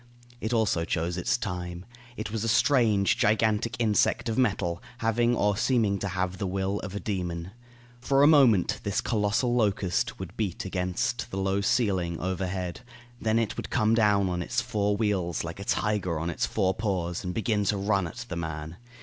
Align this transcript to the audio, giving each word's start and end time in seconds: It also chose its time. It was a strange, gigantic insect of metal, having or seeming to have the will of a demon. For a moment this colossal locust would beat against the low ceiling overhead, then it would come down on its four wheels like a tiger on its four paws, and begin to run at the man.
It 0.39 0.51
also 0.51 0.83
chose 0.83 1.15
its 1.15 1.37
time. 1.37 1.85
It 2.17 2.31
was 2.31 2.43
a 2.43 2.47
strange, 2.47 3.17
gigantic 3.17 3.75
insect 3.77 4.29
of 4.29 4.35
metal, 4.35 4.81
having 4.97 5.35
or 5.35 5.55
seeming 5.55 5.99
to 5.99 6.07
have 6.07 6.39
the 6.39 6.47
will 6.47 6.79
of 6.79 6.95
a 6.95 6.99
demon. 6.99 7.51
For 7.99 8.23
a 8.23 8.27
moment 8.27 8.79
this 8.81 8.99
colossal 8.99 9.53
locust 9.53 10.17
would 10.17 10.35
beat 10.35 10.65
against 10.65 11.29
the 11.29 11.37
low 11.37 11.61
ceiling 11.61 12.19
overhead, 12.19 12.81
then 13.21 13.37
it 13.37 13.55
would 13.57 13.69
come 13.69 13.93
down 13.93 14.27
on 14.27 14.41
its 14.41 14.59
four 14.59 14.97
wheels 14.97 15.43
like 15.43 15.59
a 15.59 15.63
tiger 15.63 16.19
on 16.19 16.31
its 16.31 16.47
four 16.47 16.73
paws, 16.73 17.23
and 17.23 17.31
begin 17.35 17.63
to 17.65 17.77
run 17.77 18.07
at 18.07 18.25
the 18.27 18.35
man. 18.35 18.77